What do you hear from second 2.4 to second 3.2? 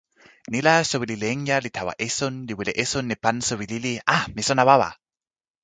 li wile esun